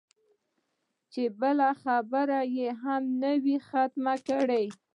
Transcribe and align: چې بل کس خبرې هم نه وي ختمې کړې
چې 1.11 1.23
بل 1.39 1.57
کس 1.67 1.75
خبرې 1.81 2.65
هم 2.83 3.03
نه 3.21 3.31
وي 3.43 3.57
ختمې 3.67 4.15
کړې 4.27 4.65